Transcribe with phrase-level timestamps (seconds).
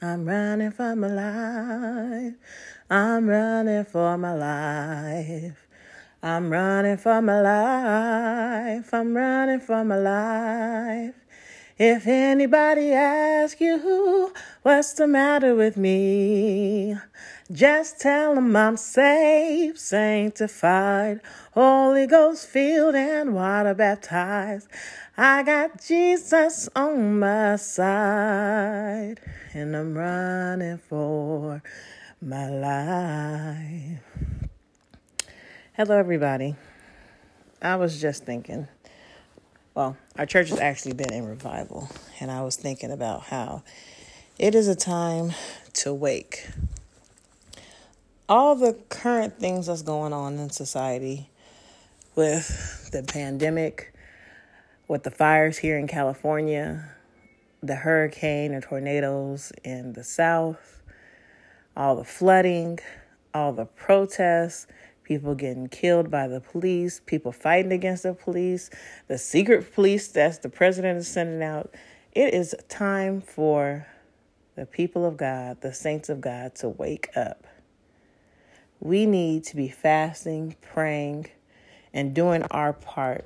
[0.00, 2.34] I'm running for my life.
[2.88, 5.66] I'm running for my life.
[6.22, 8.94] I'm running for my life.
[8.94, 11.14] I'm running for my life.
[11.76, 14.32] If anybody asks you
[14.62, 16.96] what's the matter with me,
[17.50, 21.20] just tell them I'm saved, sanctified,
[21.52, 24.68] Holy Ghost filled and water baptized.
[25.16, 29.20] I got Jesus on my side,
[29.54, 31.62] and I'm running for
[32.20, 34.00] my life.
[35.72, 36.54] Hello, everybody.
[37.62, 38.68] I was just thinking.
[39.74, 41.88] Well, our church has actually been in revival,
[42.20, 43.62] and I was thinking about how
[44.38, 45.32] it is a time
[45.74, 46.46] to wake
[48.28, 51.30] all the current things that's going on in society
[52.14, 53.94] with the pandemic,
[54.86, 56.90] with the fires here in California,
[57.62, 60.82] the hurricane and tornadoes in the south,
[61.74, 62.78] all the flooding,
[63.32, 64.66] all the protests,
[65.04, 68.68] people getting killed by the police, people fighting against the police,
[69.06, 71.72] the secret police that the president is sending out.
[72.12, 73.86] It is time for
[74.54, 77.46] the people of God, the saints of God, to wake up.
[78.80, 81.26] We need to be fasting, praying,
[81.92, 83.24] and doing our part.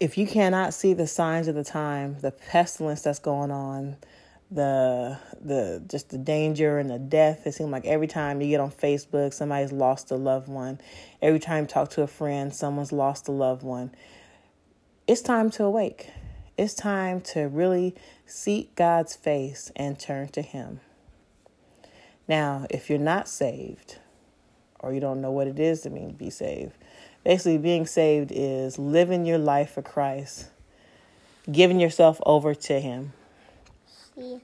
[0.00, 3.96] If you cannot see the signs of the time, the pestilence that's going on,
[4.50, 8.60] the the just the danger and the death, it seems like every time you get
[8.60, 10.80] on Facebook, somebody's lost a loved one.
[11.20, 13.90] Every time you talk to a friend, someone's lost a loved one.
[15.06, 16.10] It's time to awake.
[16.56, 20.80] It's time to really seek God's face and turn to Him.
[22.28, 23.98] Now, if you're not saved
[24.80, 26.72] or you don't know what it is to mean to be saved,
[27.24, 30.48] basically being saved is living your life for Christ,
[31.50, 33.12] giving yourself over to Him.
[34.14, 34.40] See.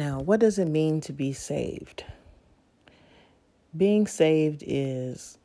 [0.00, 2.04] Now, what does it mean to be saved?
[3.76, 5.36] Being saved is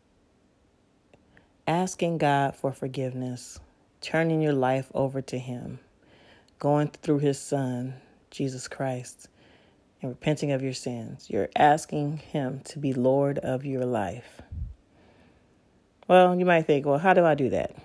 [1.68, 3.60] asking God for forgiveness,
[4.00, 5.80] turning your life over to Him,
[6.58, 7.96] going through His Son,
[8.32, 9.28] Jesus Christ,
[10.02, 11.30] and repenting of your sins.
[11.30, 14.42] You're asking Him to be Lord of your life.
[16.08, 17.76] Well, you might think, well, how do I do that?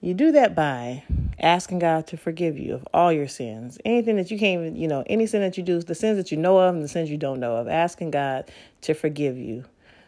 [0.00, 1.02] You do that by
[1.38, 3.78] asking God to forgive you of all your sins.
[3.84, 6.30] Anything that you can't even, you know, any sin that you do, the sins that
[6.30, 8.50] you know of and the sins you don't know of, asking God
[8.82, 9.64] to forgive you.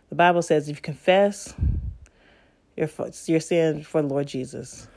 [0.08, 1.54] The Bible says if you confess
[2.76, 2.88] your,
[3.26, 4.88] your sin before the Lord Jesus,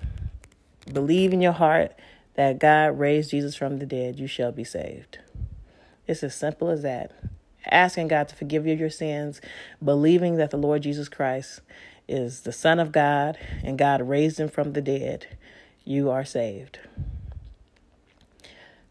[0.92, 1.94] believe in your heart
[2.36, 5.20] that God raised Jesus from the dead, you shall be saved.
[6.08, 7.12] It's as simple as that.
[7.66, 9.42] Asking God to forgive you your sins,
[9.84, 11.62] believing that the Lord Jesus Christ
[12.08, 15.28] is the Son of God and God raised him from the dead
[15.84, 16.80] you are saved.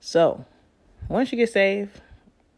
[0.00, 0.44] So,
[1.08, 2.00] once you get saved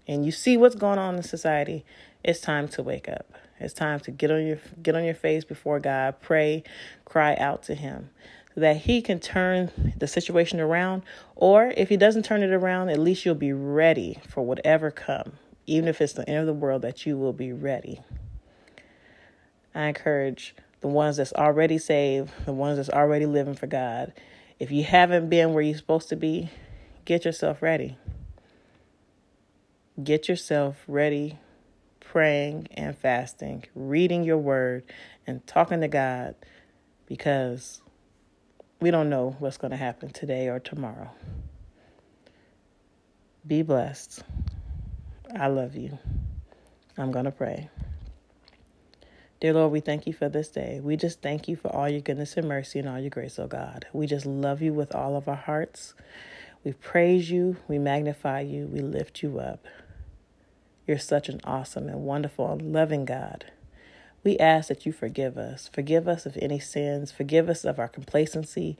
[0.06, 1.84] and you see what's going on in society,
[2.22, 3.32] it's time to wake up.
[3.58, 6.64] It's time to get on your get on your face before God, pray,
[7.04, 8.10] cry out to him
[8.54, 11.02] so that he can turn the situation around
[11.36, 15.32] or if he doesn't turn it around, at least you'll be ready for whatever come.
[15.66, 18.00] Even if it's the end of the world that you will be ready.
[19.74, 24.12] I encourage the ones that's already saved, the ones that's already living for God.
[24.58, 26.50] If you haven't been where you're supposed to be,
[27.04, 27.96] get yourself ready.
[30.02, 31.38] Get yourself ready,
[32.00, 34.84] praying and fasting, reading your word,
[35.26, 36.34] and talking to God
[37.06, 37.80] because
[38.80, 41.10] we don't know what's going to happen today or tomorrow.
[43.46, 44.22] Be blessed.
[45.38, 45.98] I love you.
[46.98, 47.68] I'm going to pray.
[49.42, 50.78] Dear Lord, we thank you for this day.
[50.80, 53.48] We just thank you for all your goodness and mercy and all your grace, oh
[53.48, 53.86] God.
[53.92, 55.94] We just love you with all of our hearts.
[56.62, 59.66] We praise you, we magnify you, we lift you up.
[60.86, 63.46] You're such an awesome and wonderful and loving God.
[64.22, 65.68] We ask that you forgive us.
[65.72, 67.10] Forgive us of any sins.
[67.10, 68.78] Forgive us of our complacency.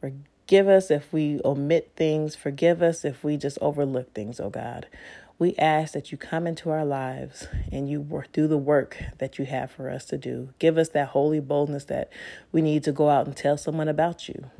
[0.00, 0.20] Forgive
[0.52, 2.36] us if we omit things.
[2.36, 4.86] Forgive us if we just overlook things, oh God.
[5.38, 9.38] We ask that you come into our lives and you work, do the work that
[9.38, 10.50] you have for us to do.
[10.60, 12.10] Give us that holy boldness that
[12.52, 14.50] we need to go out and tell someone about you.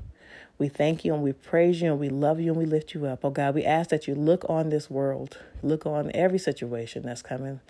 [0.58, 3.06] We thank you and we praise you and we love you and we lift you
[3.06, 3.24] up.
[3.24, 7.22] Oh God, we ask that you look on this world, look on every situation that's
[7.22, 7.60] coming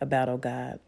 [0.00, 0.80] about, oh God.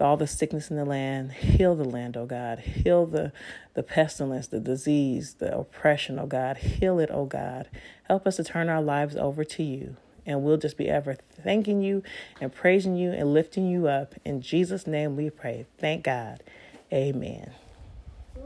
[0.00, 1.32] All the sickness in the land.
[1.32, 2.60] Heal the land, oh God.
[2.60, 3.32] Heal the,
[3.74, 6.58] the pestilence, the disease, the oppression, oh God.
[6.58, 7.68] Heal it, oh God.
[8.04, 9.96] Help us to turn our lives over to you.
[10.24, 12.02] And we'll just be ever thanking you
[12.40, 14.14] and praising you and lifting you up.
[14.24, 15.66] In Jesus' name we pray.
[15.78, 16.42] Thank God.
[16.92, 17.52] Amen.